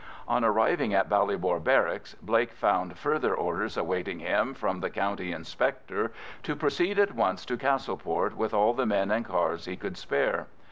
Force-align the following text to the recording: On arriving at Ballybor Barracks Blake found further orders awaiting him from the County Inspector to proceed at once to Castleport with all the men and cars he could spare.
On 0.27 0.43
arriving 0.43 0.95
at 0.95 1.09
Ballybor 1.09 1.63
Barracks 1.63 2.15
Blake 2.23 2.53
found 2.53 2.97
further 2.97 3.35
orders 3.35 3.77
awaiting 3.77 4.17
him 4.17 4.55
from 4.55 4.79
the 4.79 4.89
County 4.89 5.31
Inspector 5.31 6.11
to 6.41 6.55
proceed 6.55 6.97
at 6.97 7.13
once 7.13 7.45
to 7.45 7.55
Castleport 7.55 8.35
with 8.35 8.51
all 8.51 8.73
the 8.73 8.87
men 8.87 9.11
and 9.11 9.23
cars 9.23 9.65
he 9.65 9.77
could 9.77 9.97
spare. 9.97 10.47